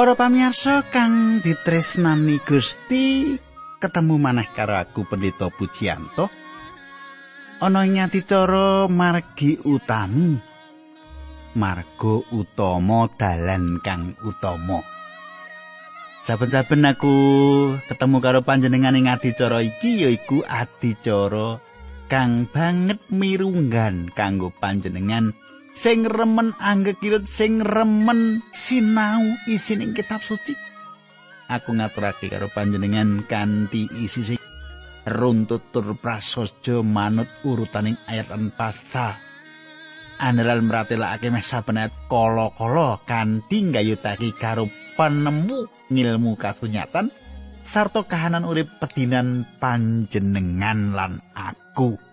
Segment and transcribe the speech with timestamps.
[0.00, 3.36] Para pamirsa kang ditresnani Gusti,
[3.84, 6.32] ketemu maneh karo aku Pendeta Pujiyanto.
[7.60, 10.40] Ana nyati cara margi utami.
[11.52, 14.80] Margo utama dalan kang utama.
[16.24, 17.16] Saben-saben aku
[17.84, 21.60] ketemu karo panjenengan ing adicara iki yaiku adicara
[22.08, 25.36] kang banget mirunggan kanggo panjenengan
[25.76, 30.54] sing remen anggekirut sing remen sinau isining kitab suci
[31.50, 34.40] aku ngaturake karo panjenengan kanthi isi sing
[35.06, 39.16] runtut tur prasaja manut urutaning ayat lan pasal
[40.20, 44.68] Aneral meratelake meh saben ayat kala-kala kanthi nggayutake karo
[45.00, 47.08] penemu ngilmu kasunyatan
[47.64, 52.09] sarta kahanan urip pedinan panjenengan lan aku.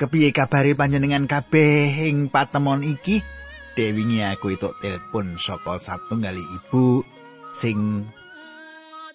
[0.00, 3.20] Kepiye kabare panjenengan kabeh ing patemon iki?
[3.76, 7.04] Dewingi aku itu telepon saka satunggali ibu
[7.52, 8.08] sing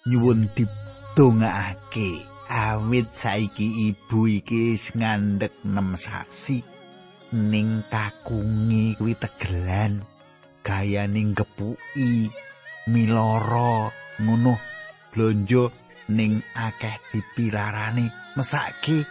[0.06, 6.62] nyuwun didongaake awit saiki ibu iki ngandhek nem sasi
[7.34, 10.06] ning kakungi kuwi tegelan
[10.62, 12.30] gayaning gepuki
[12.86, 13.90] miloro
[14.22, 14.54] ngono
[15.10, 15.74] blonjo
[16.14, 18.06] ning akeh dipirarane
[18.38, 19.02] mesake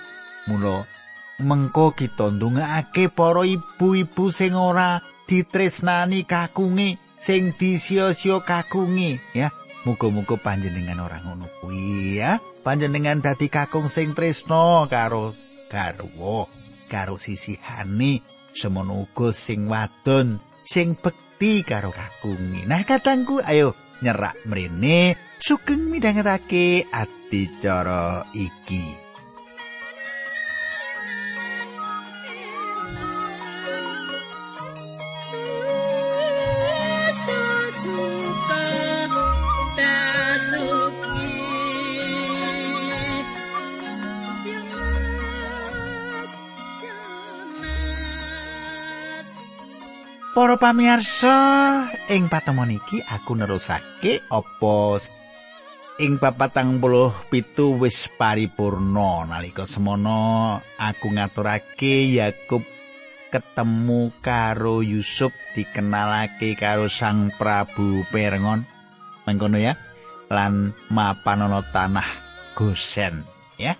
[0.47, 0.94] mula
[1.39, 9.51] mengko kita ndongaake para ibu-ibu sing ora ditresnani kakunge sing disia-sia kakunge ya.
[9.85, 12.41] Muga-muga panjenengan ora ngono kuwi ya.
[12.65, 15.37] Panjenengan dadi kakung sing tresno karo
[15.69, 16.49] garwa
[16.89, 18.25] karo sisihane.
[18.55, 22.65] Semono uga sing wadon sing bekti karo kakunge.
[22.65, 25.13] Nah katangku ayo nyerak mrene.
[25.37, 29.04] Sugeng midhangetake adicara iki
[50.35, 54.99] Para pamirsa, ing patemon iki aku nerusake apa
[55.95, 56.19] ing
[56.83, 59.23] puluh pitu wis paripurna.
[59.31, 62.67] Nalika semono aku ngaturake Yakub
[63.31, 68.67] ketemu karo Yusuf dikenalake karo Sang Prabu Perengon.
[69.23, 69.79] Mengkono ya
[70.27, 72.09] lan mapan ana tanah
[72.59, 73.23] Gosen
[73.55, 73.79] ya.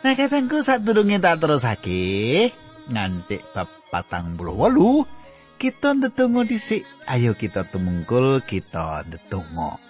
[0.00, 2.48] Nah katengku sadurunge tak terusake
[2.88, 5.04] nganti bab patang puluh wolu
[5.64, 6.84] kita ndedonga dhisik.
[7.08, 9.80] Ayo kita tumungkul, kita ndedonga.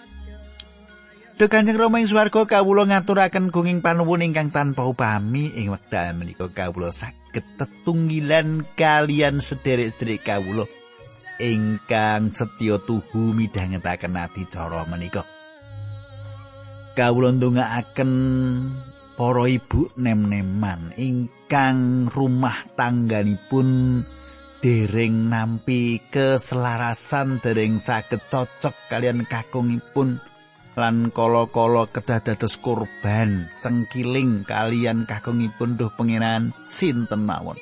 [1.35, 6.47] Duh Kanjeng Rama ing swarga kawula ngaturaken gunging panuwun ingkang tanpa upami ing wekdal menika
[6.47, 10.63] kawula saged tetunggilan kalian sederek-sederek kawula
[11.43, 15.27] ingkang setya tuhu midhangetaken adicara menika.
[16.95, 18.11] Kawula ndongaaken
[19.19, 23.67] para ibu nem-neman ingkang rumah tangganipun
[24.65, 30.17] dereng nampi keselarasan dereng saged cocok kalian kakungipun.
[30.73, 35.77] Lan kala-kala kedah dados korban cengkiling kalian kakungipun.
[35.77, 37.61] Duh pangeran sinten mawon?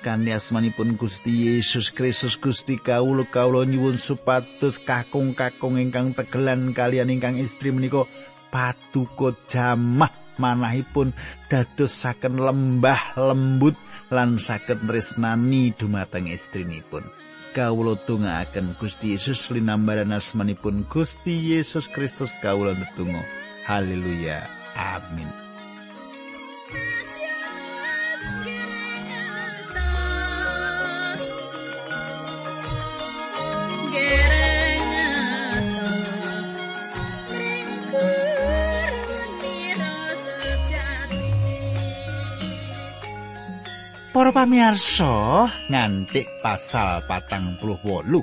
[0.00, 7.36] Kanthi asmanipun Gusti Yesus Kristus Gusti kawula kawula nyuwun supados kakung-kakung ingkang tegelan kalian ingkang
[7.36, 8.08] istri menika
[8.48, 11.12] paduka jamah manahipun
[11.50, 13.74] dadosaken lembah lembut
[14.08, 17.04] lan saged tresnani dumateng istrinipun.
[17.56, 23.24] Kawula tungaaken Gusti Yesus linambaran asmanipun Gusti Yesus Kristus kawula netunggal.
[23.66, 24.46] Haleluya.
[24.78, 25.47] Amin.
[44.18, 48.18] Para pamirsa, nganti pasal patang puluh wolu.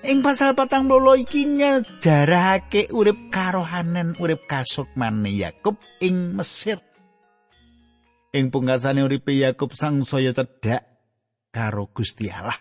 [0.00, 6.80] Ing pasal patang puluh iki nyejarahake urip karohanen urip kasukmane Yakub ing Mesir.
[8.32, 10.88] Ing pungkasane uripe Yakub sang saya cedhak
[11.52, 12.56] karo Gusti Allah.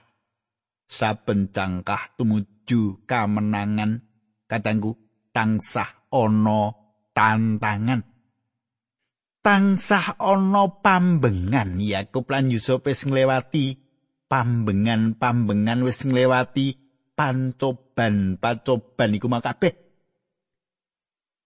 [0.83, 4.03] Saben cangkah tumuju kamenangan
[4.51, 4.99] katanggu
[5.31, 6.75] tansah ana
[7.15, 8.16] tantangan.
[9.47, 11.79] Tansah ana pambengan.
[11.79, 13.79] Yakub lan Yusuf wis nglewati
[14.27, 16.75] pambengan-pambengan wis nglewati
[17.15, 19.71] pancoban pacoban iku makabeh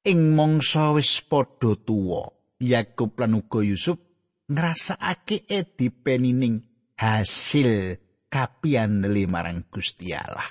[0.09, 2.25] ing mangsa wis padha tuwa
[2.57, 4.01] Yakub lan uga Yusuf
[4.49, 6.57] ngrasakake edipenining
[6.97, 8.01] hasil
[8.33, 10.49] kapiandele marang Gusti Allah.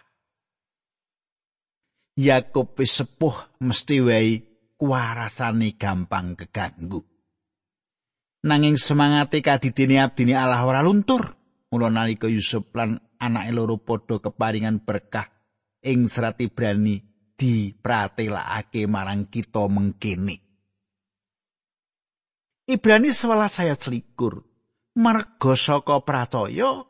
[2.14, 4.38] Yakub wis sepuh mesti wae
[4.78, 7.02] kuarasane gampang keganggu.
[8.40, 11.36] Nanging semangate kadidene abdine Allah ora luntur.
[11.70, 15.28] Mula nalika Yusuf lan anake loro padha keparingan berkah
[15.84, 16.98] ing serat Ibrani
[17.36, 20.36] dipratelakake marang kita mengkene.
[22.66, 24.44] Ibrani 11 ayat selikur.
[24.98, 26.82] Marga saka pracaya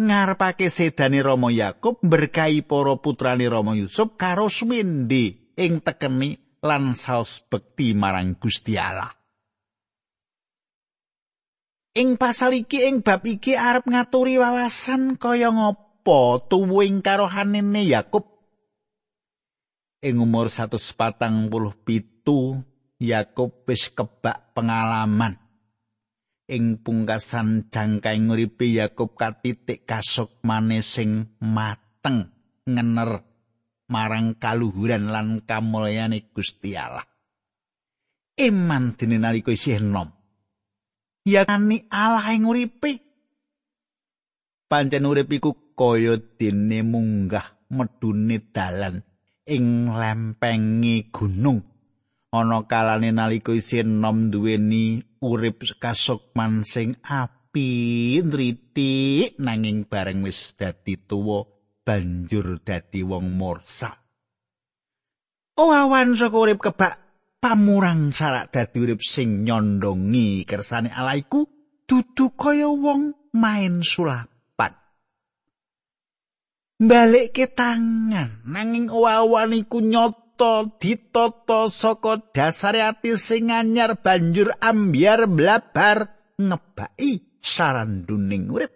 [0.00, 7.44] ngarepake sedane Rama Yakub berkahi para putrane Rama Yusuf karo sumende ing tekeni lan saos
[7.44, 9.21] bekti marang Gusti Allah.
[11.92, 18.24] Ing pasal iki ing bab iki arep ngaturi wawasan kaya ngapa tuwuhing karohanene Yakub.
[20.00, 21.12] Ing umur 147
[22.96, 25.36] Yakub wis kebak pengalaman.
[26.48, 32.32] Ing pungkasan jangkaing uripe Yakub katitik kasukmane sing mateng
[32.64, 33.20] ngener
[33.92, 37.04] marang kaluhuran lan kamulyane Gusti Allah.
[38.40, 40.21] Iman dene nalika isih enom.
[41.26, 42.92] Yakani Allah ing uripe.
[44.66, 49.04] Pancen urip iku kaya dene munggah medune dalan
[49.44, 51.60] ing lempengi gunung.
[52.32, 60.96] Ana kalane nalika isih enom duweni urip kasukman sing api nriti nanging bareng wis dadi
[60.96, 61.44] tuwa
[61.84, 63.92] banjur dadi wong morsa.
[65.60, 67.01] Owawan saka urip kebak
[67.42, 71.42] pamurang sarak dadi urip sing nyondongi kersane Allah iku
[71.90, 74.78] dudu kaya wong main sulapan.
[76.78, 86.14] Balikke tangan nanging wawan iku nyoto ditoto saka dasare ati sing anyar banjur ambyar blabar
[86.38, 88.70] ngebaki saranduning urip.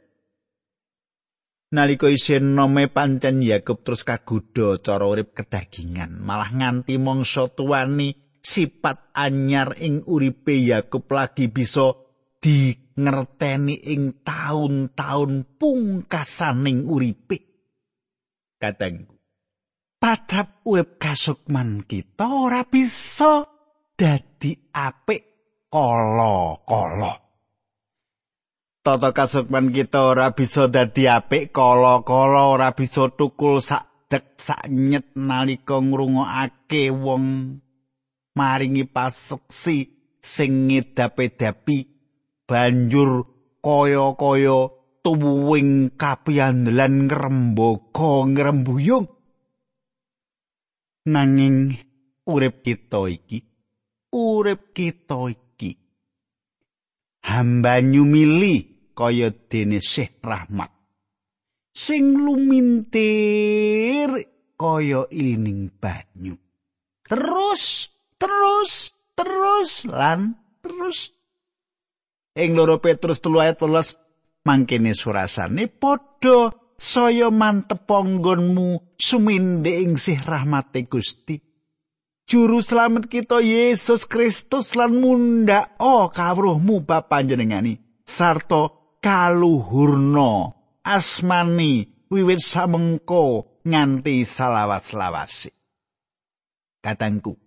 [1.66, 9.10] Nalika isin nome pancen Yakub terus kagudo cara urip kedagingan, malah nganti mangsa tuwani sipat
[9.10, 11.90] anyar ing uripe Yakub lagi bisa
[12.38, 17.43] dingerteni ing taun-taun pungkasaning uripe.
[18.62, 19.19] Katengku.
[19.98, 23.43] Patrap urip kasukman kita ora bisa
[23.98, 25.22] dadi apik
[25.66, 27.19] kala-kala.
[28.87, 35.19] Tata kasukman kita ora bisa dadi apik kala-kala ora bisa tukul sak dek sak nyet
[35.19, 37.58] nalika ngrungokake wong
[38.37, 39.91] maringi paseksi
[40.21, 41.79] sing ngedapi
[42.47, 43.11] banjur
[43.65, 44.71] kaya-kaya
[45.03, 49.06] tuwuing kapiyandelan ngremboga ngrembuyung.
[51.06, 51.75] Nanging
[52.27, 53.38] urip kita iki
[54.11, 55.71] urip kita iki
[57.27, 60.71] hamba nyumili kaya dene Syekh Rahmat
[61.71, 64.11] sing lumintir
[64.59, 66.35] kaya ilining banyu.
[67.07, 71.12] Terus terus terus lan terus.
[72.37, 80.20] Ing loro Petrus 3 ayat 12 mangkene surasane padha saya mantep panggonmu suminde ing sih
[80.20, 81.40] rahmate Gusti.
[82.26, 90.50] Juru selamat kita Yesus Kristus lan munda oh kawruhmu bapa panjenengani sarta kaluhurna
[90.82, 95.54] asmani wiwit samengko nganti salawas-lawasi
[96.82, 97.46] katangku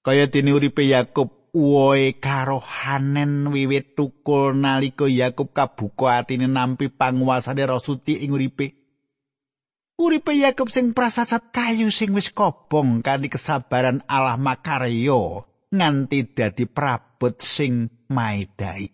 [0.00, 7.66] kaya dene uripe Yakub uwoe karo hanen wiwit tukul nalika Yakub kabuka atine nampi panguasane
[7.78, 8.74] Suci ing uripe.
[10.00, 17.36] Uripe Yakub sing prasasat kayu sing wis kobong kanthi kesabaran Allah makarya nganti dadi prabot
[17.44, 18.88] sing maedai.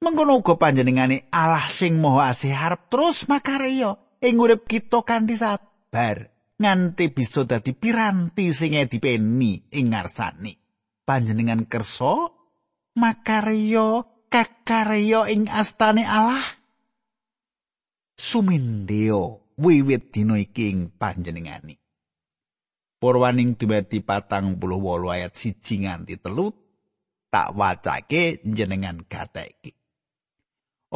[0.00, 6.35] Mengkono uga panjenengane Allah sing Maha Asih harap terus makarya ing urip kita kanthi sabar.
[6.56, 10.52] Nganti bisa dadi piranti sing dipeni ing ngarsane.
[11.06, 12.32] Panjenengan kersa
[12.98, 16.42] makarya kakarya ing astane Allah?
[18.16, 21.76] Sumindeo wiwit dina iki ing panjenengani
[22.96, 26.48] Purwaning dumadi patang puluh wolu ayat siji nganti telu
[27.28, 29.76] tak wacake jenengan kata iki.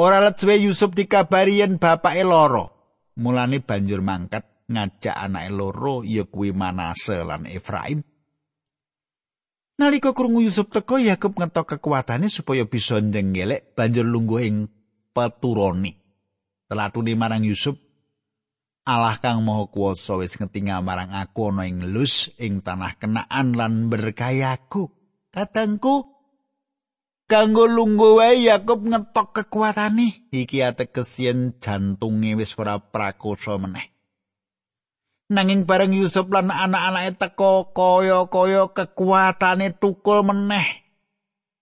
[0.00, 2.73] Ora let Yusuf dikabari yen bapake lara,
[3.21, 8.06] mulane banjur mangkat ngajak anake loro ya kuwi Manase lan Efraim.
[9.80, 14.56] Nalika krungu Yusuf teko Yakub ngetok kekuatane supaya bisa njenggelek banjur lungguh ing
[15.16, 15.96] peturoni.
[16.70, 17.74] Telatune marang Yusuf
[18.84, 23.88] Allah kang Maha Kuwasa wis ngetingal marang aku ana ing lus ing tanah kenaan lan
[23.88, 24.92] berkayaku.
[25.32, 26.10] Katangku
[27.24, 34.00] kanggo lungguh wae Yakub ngetok kekuatane iki ateges yen jantunge wis ora prakosa meneh.
[35.30, 40.66] Nanging bareng Yusuf lan anak-anake teko kaya-kaya kekuatane tukul meneh.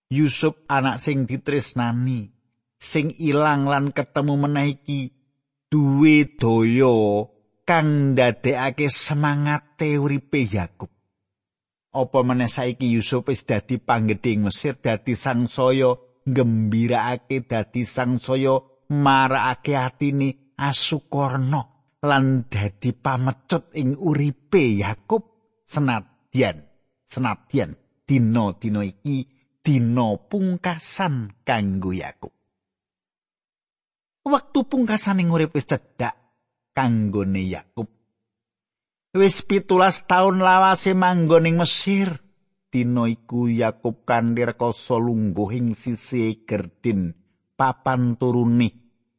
[0.09, 2.33] Yusuf anak sing ditresnani
[2.81, 5.13] sing ilang lan ketemu meneh iki
[5.69, 7.29] duwe daya
[7.61, 10.89] kang ndadekake semangate uripe Yakub.
[11.93, 15.93] Apa meneh saiki Yusuf wis dadi panggedhing Mesir dadi sangsaya
[16.25, 18.57] gembiraake dadi sangsaya
[18.89, 21.68] marakake atine asukorno
[21.99, 25.23] lan dadi pamecut ing uripe Yakub
[25.67, 26.63] senadyan.
[27.09, 27.73] Senadyan
[28.05, 29.25] dina-dina iki
[29.65, 32.33] dina pungkasan kanggo Yakub.
[34.29, 36.13] Waktu pungkasan ing urip wis cedhak
[36.77, 37.89] kanggone Yakub.
[39.17, 42.13] Wis pitulas taun lawase manggon ing Mesir
[42.69, 47.09] dina iku Yakub kanthi rekoso lungguh ing sisi Gerdin
[47.57, 48.69] papan turune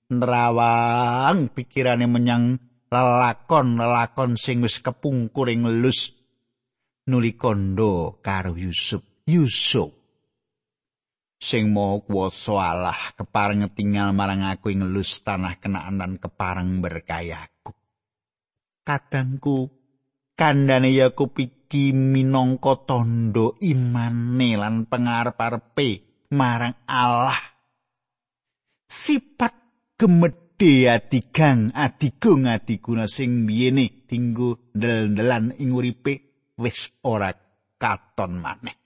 [0.06, 6.10] nerawang pikirane menyang lelakon-lelakon sing wis kepungkur ing lus
[7.06, 9.02] nuli kondo karo Yusuf.
[9.30, 9.94] Yusuf
[11.40, 17.72] sing mau kuwasa Allah kepareng tinggal marang aku ing lus tanah kenaan kepareng berkayaku.
[18.84, 19.70] Kadangku
[20.36, 25.88] kandhane Yakub iki minangka tondo imane lan pangarep-arepe
[26.34, 27.40] marang Allah.
[28.90, 29.54] Sifat
[29.94, 37.32] gemet gedhe adigang adigung adiguna sing biyene dinggo ndel-ndelan ing uripe wis ora
[37.80, 38.76] katon maneh.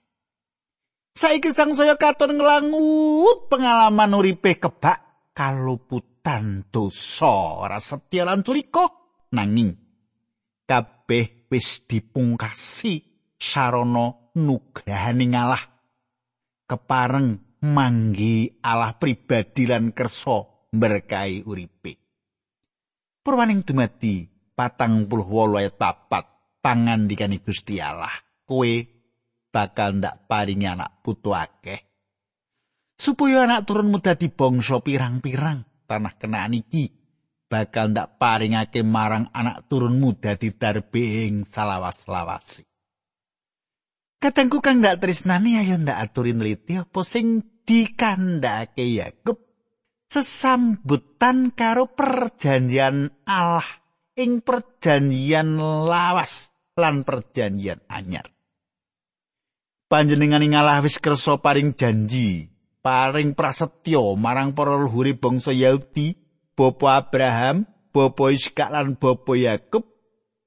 [1.11, 7.67] Saiki sang saya katon nglangut pengalaman uripe kebak kaluputan dosa.
[7.67, 8.39] Ora setya lan
[9.35, 9.75] nanging
[10.63, 13.03] kabeh wis dipungkasi
[13.35, 15.63] sarana nugrahaning Allah.
[16.63, 21.93] Kepareng manggi Allah pribadi lan kersa berkahi uripe.
[23.25, 26.23] Purwaning dumadi patang puluh wolu ayat papat
[26.61, 28.13] pangan dikani Gusti Allah.
[28.45, 28.73] Kowe
[29.49, 31.81] bakal ndak paringi anak putu akeh.
[32.95, 36.91] Supaya anak turunmu dadi bangsa pirang-pirang tanah kenaan iki
[37.45, 42.65] bakal ndak paringake marang anak turunmu dadi darbing salawas-lawasi.
[44.21, 49.44] Katengku kang ndak tresnani ayo ndak aturin liti apa sing dikandhake Yakub
[50.09, 53.67] sesambutan karo perjanjian Allah
[54.15, 58.27] ing perjanjian lawas lan perjanjian anyar.
[59.85, 62.49] Panjenengan ing Allah wis kersa paring janji,
[62.81, 66.17] paring prasetyo marang para leluhur bangsa Yahudi,
[66.57, 69.85] bapa Abraham, bapa Ishak lan bapa Yakub.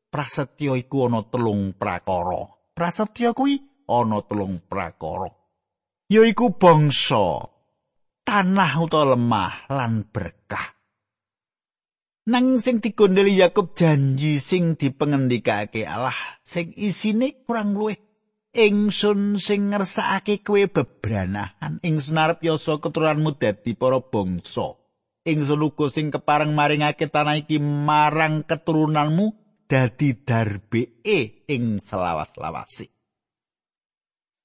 [0.09, 2.49] Prasetyo iku ana telung prakara.
[2.73, 5.29] Prasetyo kuwi ana telung prakara.
[6.09, 7.58] Yaiku bangsa
[8.29, 10.77] tanah utawa lemah lan berkah.
[12.29, 16.13] Nang sing dikondeli Yakub janji sing dipengendikake Allah
[16.45, 17.97] sing isine kurang luwih
[18.53, 21.81] ingsun sing ngersakake kowe bebranahan.
[21.81, 24.77] Ingsun arep yasa keturunanmu dadi para bangsa.
[25.25, 29.33] Ingsun uga sing kepareng maringake tanah iki marang keturunanmu
[29.65, 32.98] dadi darbee ing selawas-lawase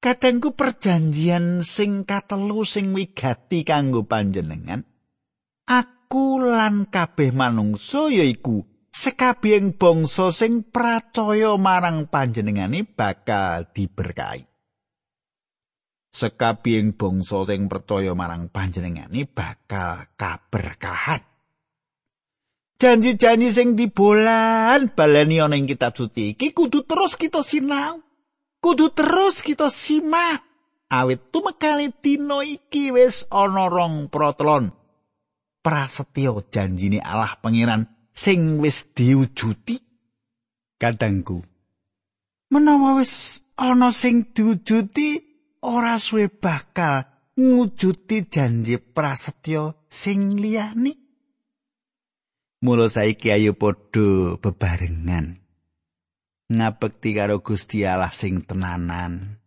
[0.04, 4.84] Kadangku perjanjian sing katelu sing wigati kanggo panjenengan.
[5.64, 14.44] Aku lan kabeh manungsa yaiku sekabehing bangsa sing percaya marang panjenengane bakal diberkahi.
[16.12, 21.24] Sekabehing bangsa sing percaya marang panjenengane bakal kaberkahan.
[22.76, 28.04] Janji-janji sing dibolan baleni ana ing kitab suci iki kudu terus kita sinau.
[28.64, 30.40] Kudu terus kita simak
[30.88, 34.72] awit tumekali dina iki wis ana rong protelon.
[35.64, 39.80] Prasetyo janjine Allah pangeran sing wis diwujudi
[40.80, 41.44] kadangku
[42.52, 45.24] menawa wis ana sing diwujudi
[45.64, 47.08] ora suwe bakal
[47.40, 51.00] ngujuti janji prasetyo sing liyane.
[52.64, 55.43] Mulo saiki ayo padha bebarengan
[56.54, 59.42] ngabekti karo Gusti Allah sing tenanan.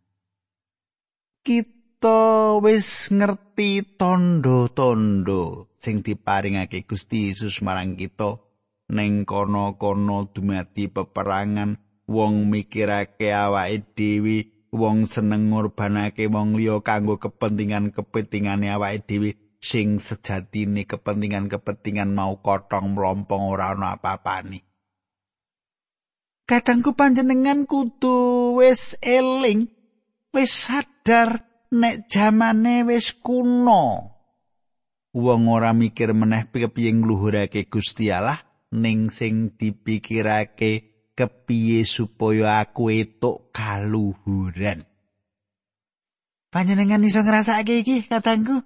[1.47, 8.43] Kita wis ngerti tondo-tondo sing diparingake Gusti Yesus marang kita
[8.91, 11.79] ning kono-kono dumati peperangan
[12.11, 19.31] wong mikirake awake dhewe wong seneng ngorbanake wong liya kanggo kepentingan-kepentingane awake dhewe
[19.63, 24.66] sing sejatine kepentingan-kepentingan mau kotong mlompong ora ana apa-apane.
[26.47, 29.67] Kadangku panjenengan kudu wis eling,
[30.31, 31.43] wis sadar
[31.75, 34.15] nek jamane wis kuno.
[35.11, 38.39] Wong ora mikir meneh piye ngluhurake Gusti Allah
[38.71, 44.87] ning sing dipikirake kepiye supaya aku etuk kaluhuran.
[46.55, 48.63] Panjenengan iso ngrasake iki katangku?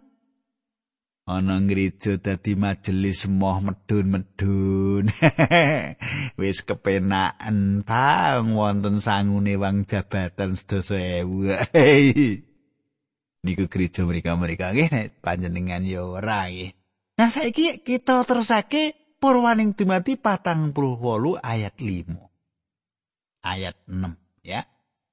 [1.31, 5.07] Ana ngreja dadi majelis moh medun-medun.
[6.41, 11.55] Wis kepenaken bang wonten sangune wang jabatan sedasa ewu.
[13.47, 16.75] Niku gereja mereka-mereka nggih panjenengan ya ora nggih.
[17.23, 22.31] Nah saiki kita terusake Purwaning Timati patang puluh wolu ayat 5.
[23.45, 24.65] ayat 6 ya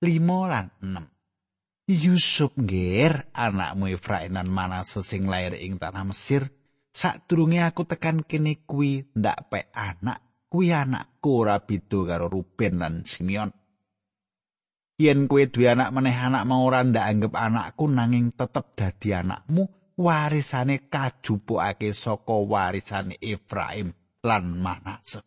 [0.04, 1.17] 5 lan 6
[1.88, 6.52] Yusuf ngger anakmu Efraim lan Manase sing lair ing tanah Mesir
[6.92, 10.20] sadurunge aku tekan kene kuwi ndak pe anak
[10.52, 13.56] kuwi anakku ora beda karo Ruben lan Simeon
[15.00, 19.96] Yen kue duwe anak meneh anak mau ora ndak anggap anakku nanging tetep dadi anakmu
[19.96, 23.96] warisane kajupukake saka warisane Efraim
[24.28, 25.24] lan Manase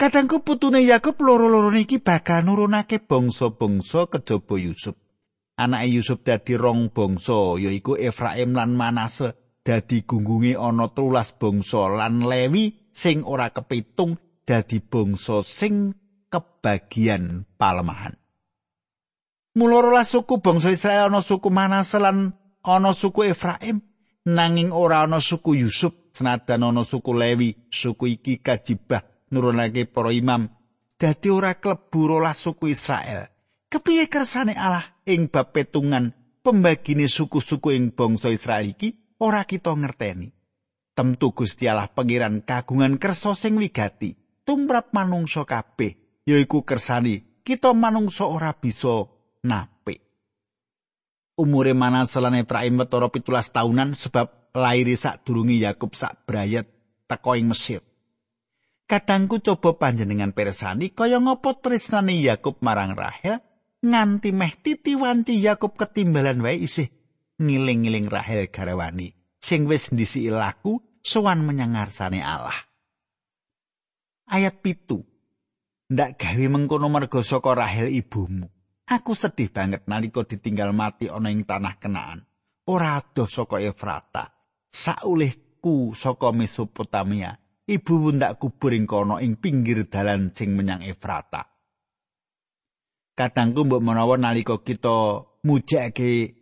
[0.00, 5.01] Kadangku putune Yakub loro-loro niki bakal nurunake bangsa-bangsa kejaba Yusuf.
[5.52, 12.24] Anake Yusuf dadi rong bangsa yaiku Efraim lan Manase dadi gunggunge ana telulas bangsa lan
[12.24, 14.16] Lewi sing ora kepitung
[14.48, 15.92] dadi bangsa sing
[16.32, 18.16] kebagian palemahan.
[19.52, 22.32] Mulorolas suku bangsa Israel ana suku Manase lan
[22.64, 23.84] ana suku Efraim
[24.24, 30.48] nanging ora ana suku Yusuf senadan ana suku Lewi suku iki kajibah nurunake para imam
[30.96, 33.28] dadi ora klebu rolas suku Israel.
[33.72, 36.12] Kepiye kersane Allah ing bab petungan
[36.44, 40.28] pembagine suku-suku ing bangsa Israel iki ora kita ngerteni.
[40.92, 44.12] Temtu Gusti Allah pangeran kagungan kersa sing wigati
[44.44, 49.08] tumrap manungsa kabeh yaiku kersane kita manungsa ora bisa
[49.40, 50.04] nape.
[51.40, 56.68] Umure mana selane Efraim wetara pitulas taunan sebab lairi sak durungi Yakub sak brayat
[57.08, 57.80] teko ing Mesir.
[58.84, 63.40] Kadangku coba panjenengan persani kaya ngopo tresnane Yakub marang Rahel
[63.82, 66.88] nganti meh titi wanci Yakub ketimbalan wae isih
[67.42, 69.10] ngiling-ngiling Rahel garawani
[69.42, 72.56] sing wis ndisi laku sowan menyang ngarsane Allah.
[74.30, 75.02] Ayat pitu
[75.92, 78.48] ndak gawe mengkono mergo saka Rahel ibumu.
[78.88, 82.24] Aku sedih banget nalika ditinggal mati ana ing tanah kenaan.
[82.70, 84.30] Ora adoh saka Efrata.
[84.72, 87.36] Saulehku saka Mesopotamia.
[87.62, 91.51] ibu ndak kubur ing kono ing pinggir dalan sing menyang Efrata.
[93.12, 96.32] Kadangku mbok menawa nalika kita mujake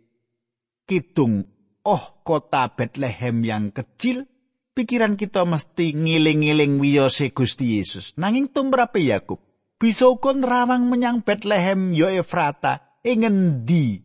[0.87, 1.43] kidung
[1.83, 4.29] oh kota Bethlehem yang kecil,
[4.77, 8.15] pikiran kita mesti ngiling-ngiling wiyose Gusti Yesus.
[8.15, 9.41] Nanging tumrape Yakub,
[9.75, 13.99] bisa kon rawang menyang Bethlehem yo Efrata ing endi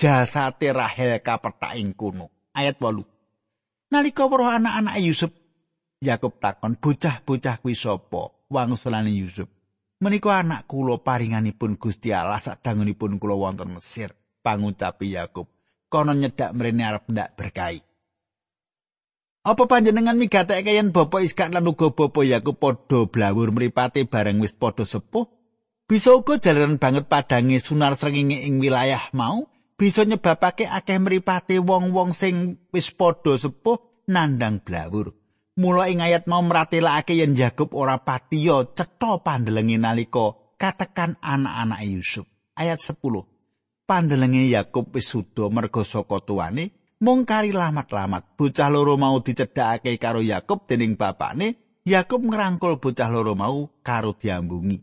[0.00, 2.32] jasate Rahel kapethak ing kono.
[2.56, 3.94] Ayat 8.
[3.94, 5.30] Nalika para anak-anak Yusuf
[6.00, 9.50] Yakub takon bocah-bocah kuwi sapa wangsulane Yusuf
[10.00, 15.46] menika anak kula paringanipun Gusti Allah sadangunipun kula wonten Mesir pangucapi Yakub
[15.92, 17.80] kono nyedak mrene arep ndak berkahi.
[19.40, 24.56] Apa panjenengan migatekke yen Bapak Iskak lan uga Bapak Yakub padha blawur mripate bareng wis
[24.56, 25.28] padha sepuh?
[25.88, 29.48] Bisa uga jalaran banget padange sunar srengenge ing wilayah mau
[29.80, 35.19] bisa nyebabake akeh mripate wong-wong sing wis padha sepuh nandang blawur
[35.58, 42.28] Mula ing ayat mau meratelake yen Yakub ora patiya cetha pandelenge nalika katekan anak-anak Yusuf.
[42.54, 43.02] Ayat 10.
[43.82, 48.38] Pandelenge Yakub wis suda merga saka tuane mung kari lamat-lamat.
[48.38, 51.82] Bocah loro mau dicedhakake karo Yakub dening bapakne.
[51.82, 54.78] Yakub ngrangkul bocah loro mau karo diambungi.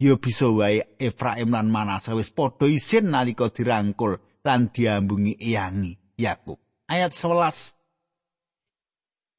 [0.00, 6.56] Ya bisa wae Efraim lan Manase wis padha isin nalika dirangkul lan diambungi eyangi Yakub.
[6.88, 7.81] Ayat 11.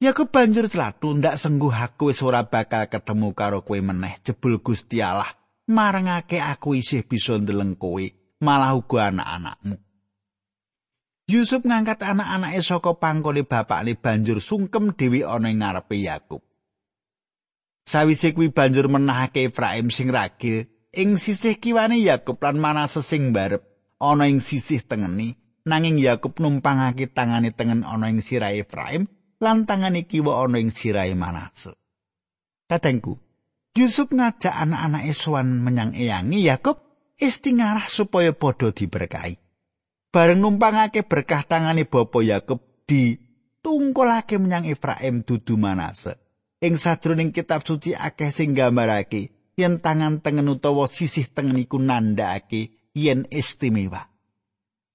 [0.04, 5.00] Yakub banjur celatu ndak sengguh aku wis ora bakal ketemu karo kowe meneh jebul Gusti
[5.00, 5.32] Allah
[5.64, 8.04] marangake aku isih bisa ndeleng kowe
[8.44, 9.80] malah uga anak-anakmu.
[11.24, 16.44] Yusuf ngangkat anak-anake saka pangkone bapakne banjur sungkem dhewe ana ing ngarepe Yakub.
[17.88, 23.64] Sawise kuwi banjur menahake Efraim sing ragil ing sisih kiwane Yakub lan Manase sing barep
[24.04, 29.08] ana ing sisih tengeni nanging Yakub numpangake tangane tengen ana ing sirah Efraim
[29.44, 31.76] lan tangane kiwa ana ing sirahe Manase.
[32.64, 33.20] Katengku,
[33.76, 36.80] Yusuf ngajak anak-anak Eswan menyang eyangi Yakub
[37.20, 39.36] istingarah supaya padha diberkahi.
[40.14, 43.18] Bareng numpangake berkah tangane bapa Yakub di
[43.60, 46.16] tungkolake menyang Efraim dudu Manase.
[46.62, 52.94] Ing sadroning kitab suci akeh sing nggambarake yen tangan tengen utawa sisih tengen iku nandhakake
[52.94, 54.06] yen istimewa.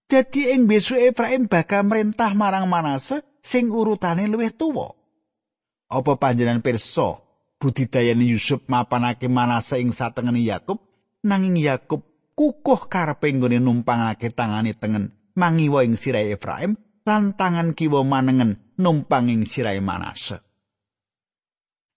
[0.10, 4.96] Dadi ing besok Efraim bakal merintah marang Manase sing urutane luwih tuwa.
[5.90, 7.18] Apa panjenengan pirsa
[7.60, 10.80] budidayane Yusuf mapanake manase ing satengene Yakub
[11.26, 12.06] nanging Yakub
[12.38, 19.28] kukuh karepe nggone numpangake tangane tengen mangiwa ing sirahe Efraim lan tangan kiwa manengen numpang
[19.28, 20.40] ing sirahe Manase.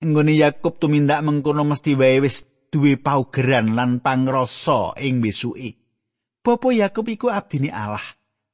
[0.02, 5.78] Nggone Yakub tumindak mengkono mesti wae wis duwe paugeran lan pangrasa ing besuke.
[6.42, 8.02] Bapa Yakub iku abdine Allah.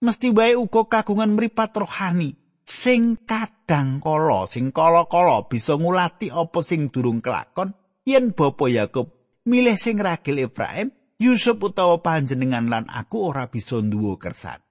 [0.05, 2.37] Mesti wae uga kagungan mripat rohani
[2.68, 7.72] sing kadang kala sing kala-kala bisa ngulati apa sing durung kelakon
[8.04, 9.09] yen bapa Yakub
[9.48, 14.62] milih sing ragil Ibrahim Yusuf utawa panjenengan lan aku ora bisa nduwa kersan.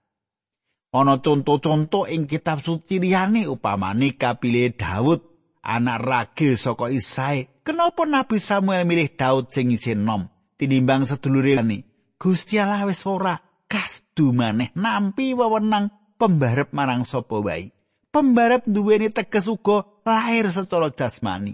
[0.96, 5.20] Ana conto-conto ing kitab suci liyane upamane kapilih Daud
[5.60, 7.52] anak ragil saka Isai.
[7.68, 11.60] Kenapa Nabi Samuel milih Daud sing isin nom tinimbang sedulure?
[12.16, 13.36] Gusti Allah wis ora
[13.68, 17.77] kasdu maneh nampi wewenang pembarep marang sapa wae.
[18.18, 21.54] Pembarep duweni teges uga lahir secara jasmani.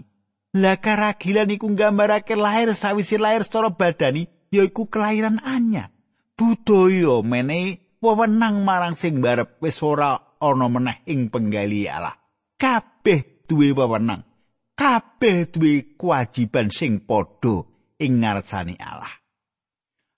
[0.56, 5.92] Lah karagilan iku nggambarake lahir sawise lahir secara badani yaiku kelahiran anyar.
[6.40, 12.16] Budaya menehi wewenang marang sing barep wis ora ana meneh ing penggali Allah.
[12.56, 14.24] Kabeh duwe wewenang.
[14.72, 17.68] Kabeh duwe kewajiban sing padha
[18.00, 19.12] ing ngarsane Allah.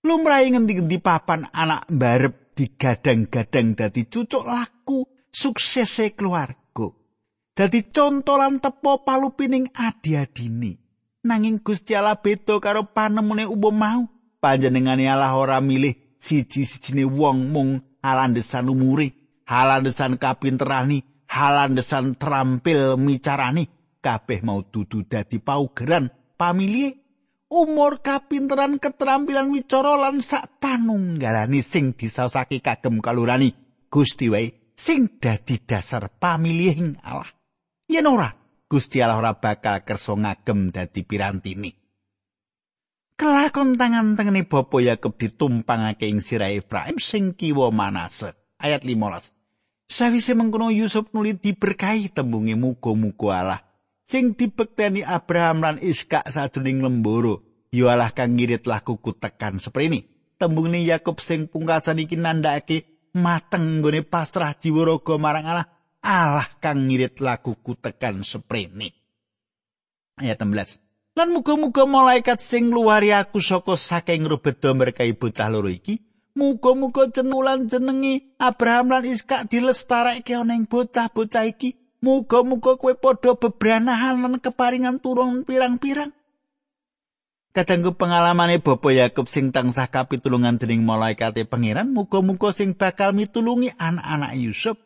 [0.06, 6.86] Lumrahe ngendi-endi papan anak barep digadang-gadang dadi cucuk laku suksese keluarga.
[7.56, 10.76] Dadi conto lan tepo palupining adi-adine.
[11.24, 14.02] Nanging Gusti Allah beda karo panemune umum mau.
[14.38, 17.70] Panjenengane Allah ora milih siji-sijine wong mung
[18.04, 23.66] alandesan umure, halandesan kapinterani, halandesan terampil micarani,
[24.06, 26.06] kabeh mau dudu dadi paugeran
[26.38, 26.94] pamilih
[27.50, 33.50] umur kapinteran keterampilan wicara lan sak panunggalane sing disausake kagem kalurani
[33.90, 37.32] Gusti wae sing dadi dasar pamilihing Allah.
[37.88, 38.30] Yen ora,
[38.68, 41.72] Gusti Allah ora bakal kersa ngagem dadi pirantini.
[43.16, 48.36] Kelakon tangan tengene Bapa Yakub ditumpangake ing sirah Ibrahim sing kiwa Manase.
[48.60, 49.32] Ayat 15.
[49.88, 53.60] Sawise mengkono Yusuf nuli diberkahi tembunge muga-muga Allah
[54.06, 57.34] sing dibekteni Abraham lan Iskak sadurunge lemboro.
[57.74, 60.06] Ya Allah kang ngirit lakuku tekan seprene.
[60.36, 65.66] Tembungne Yakub sing pungkasan iki nandhake mateng nggone pasrah jiwa raga marang Allah
[66.04, 68.92] Allah kang ngirit laguku tekan seprene
[70.20, 75.96] ayat 16 lan muga-muga malaikat sing luari aku saka saking rubedo berkahi bocah loro iki
[76.36, 81.72] muga-muga cenulan jenengi Abraham lan Iskak dilestarake ana ing bocah-bocah iki
[82.04, 86.12] muga-muga kowe padha bebranahan lan keparingan turun pirang-pirang
[87.56, 94.36] Kadangku pengalamane Bapa Yakub sing tansah kapitulungan dening malaikate pangeran, muga-muga sing bakal mitulungi anak-anak
[94.36, 94.76] Yusuf.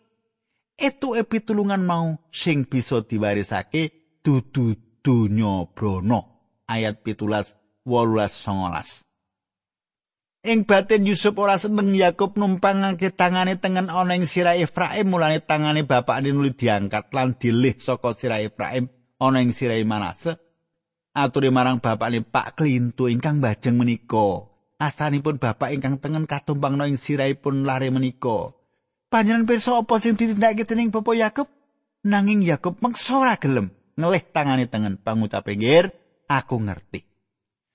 [0.79, 3.91] Etu epitulungan mau sing bisa diwarisake
[4.23, 6.47] dudu donya brono.
[6.71, 9.03] Ayat pitulas wolulas songolas.
[10.47, 15.83] Ing batin Yusuf ora seneng Yakub numpangake tangane tengen ana ing sirah Efraim mulane tangane
[15.83, 18.87] bapakne nuli diangkat lan dilih saka sirah Efraim
[19.19, 20.39] ana ing sirah Manase.
[21.15, 24.47] Aturi marang bapakne Pak Klintu ingkang bajeng menika.
[24.81, 28.57] Astanipun bapak ingkang tengen katumpangna ing sirahipun lare menika.
[29.11, 31.49] Panjenengan pirsa apa sing ditindakake dening Bapak Yakub?
[32.07, 35.93] Nanging Yakub mengsa ora gelem ngelih tangane tengen pangucap pinggir,
[36.31, 37.05] aku ngerti.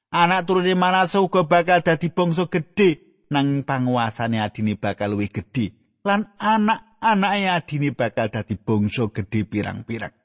[0.09, 5.75] Anak turune Manase uga bakal dadi bangsa gedhe nang panguasane adine bakal luwih gedhe
[6.07, 10.15] lan anak-anake adine bakal dadi bangsa gedhe pirang-pirang.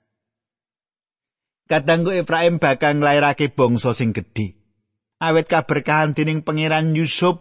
[1.70, 4.59] Kadangku Efraim bakal nglairake bangsa sing gedhe.
[5.22, 7.38] Awit kaberkahan dening pangeran Yusuf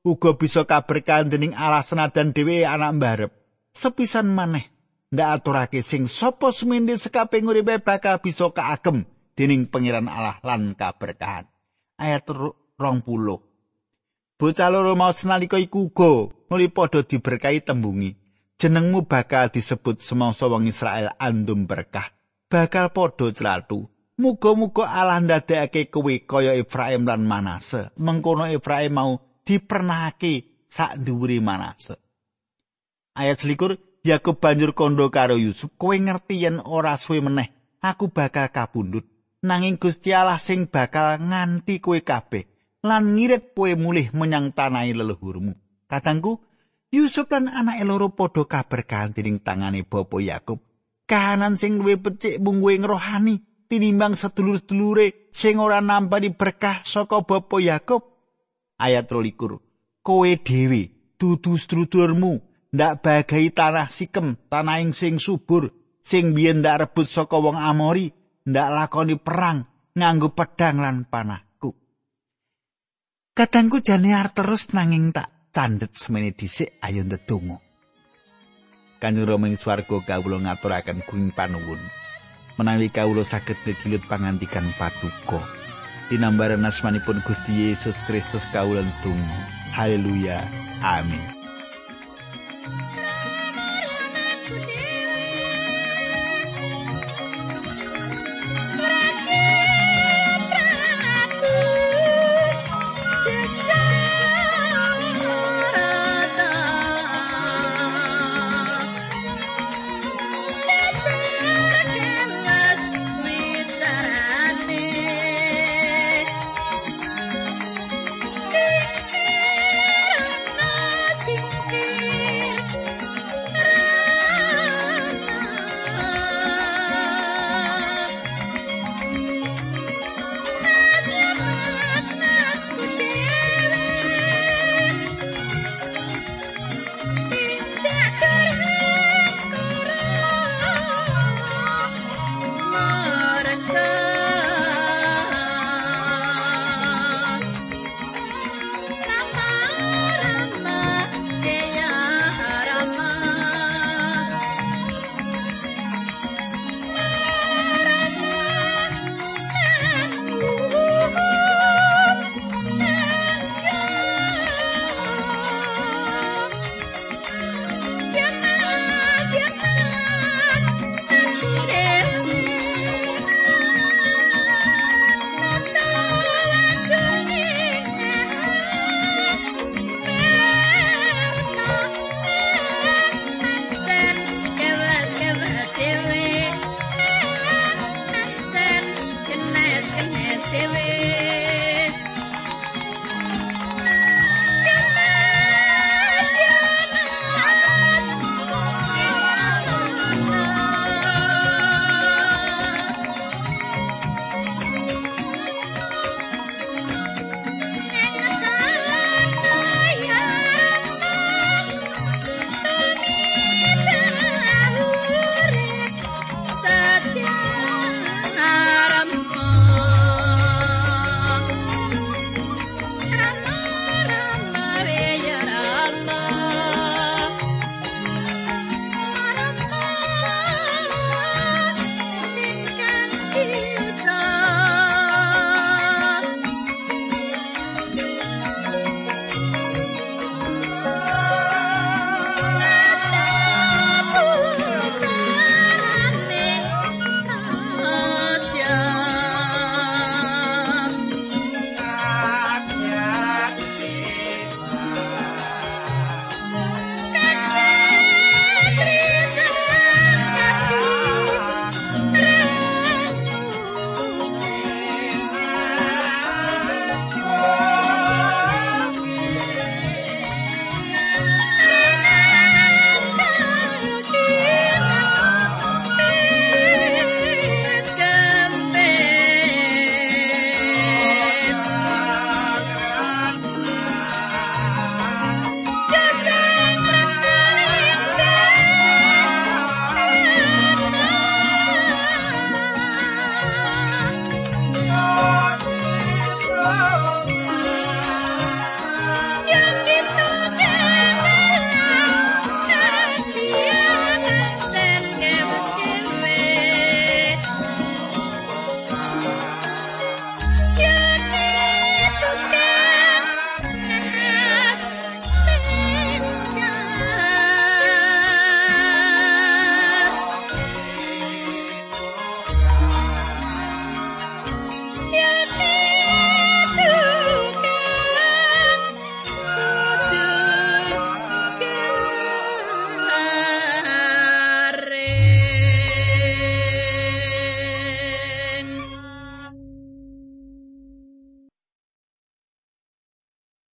[0.00, 3.30] uga bisa kaberkahan dening Allah senadan dhewe anak mbarep.
[3.76, 4.64] Sepisan maneh
[5.12, 9.04] ndak aturake sing sapa semende sekape nguripe bakal bisa kaagem
[9.36, 11.44] dening pangeran Allah lan kaberkahan.
[12.00, 12.80] Ayat 20.
[14.40, 18.16] Bocah loro mau senalika iku uga nuli padha diberkahi tembungi.
[18.56, 22.15] Jenengmu bakal disebut semangsa wong Israel andum berkah.
[22.46, 23.90] Bakal padha celatu.
[24.16, 27.92] Muga-muga Allah ndadekake kowe kaya Efraim lan Manase.
[28.00, 32.00] Mengkono Efraim mau dipernahake sak dhuwure Manase.
[33.12, 37.52] Ayat selikur, Yakub banjur kondo karo Yusuf, kowe ngerti yen ora suwe meneh,
[37.84, 39.04] aku bakal kapundhut.
[39.44, 42.48] Nanging Gusti Allah sing bakal nganti kowe kabeh
[42.80, 45.52] lan ngirit kowe mulih menyang tanahe leluhurmu.
[45.90, 46.40] Katangku,
[46.88, 50.65] Yusuf lan anake loro padha kaberkahan dening tangane Bapa Yakub
[51.06, 57.56] kahanan sing luwih becik mung kuwi rohani tinimbang sedulur-sedulure sing ora nampani berkah saka bapa
[57.62, 58.02] Yakub
[58.78, 59.58] ayat 23
[60.02, 60.82] kowe dhewe
[61.18, 62.42] dudu sedulurmu
[62.74, 68.10] ndak bagai tanah sikem tanah ing sing subur sing biyen ndak rebut saka wong Amori
[68.46, 69.66] ndak lakoni perang
[69.96, 71.72] nganggo pedang lan panahku.
[73.32, 77.65] Kadangku jane arep terus nanging tak candhet semene dhisik ayo ndedonga.
[78.96, 81.80] Kanjeng Rama ing swarga kawula ngaturaken kuing panuwun.
[82.56, 85.36] Menawi kawula saged begilut pangantikan patuko.
[86.08, 89.40] Dinambaran asmanipun Gusti Yesus Kristus kawula ndonga.
[89.76, 90.40] Haleluya.
[90.80, 91.35] Amin.